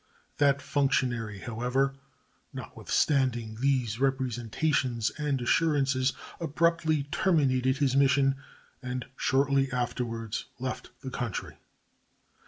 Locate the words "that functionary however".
0.39-1.93